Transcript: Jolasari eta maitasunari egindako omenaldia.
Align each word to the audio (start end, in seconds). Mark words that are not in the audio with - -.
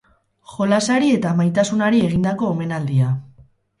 Jolasari 0.53 1.11
eta 1.17 1.33
maitasunari 1.41 2.01
egindako 2.07 2.49
omenaldia. 2.55 3.13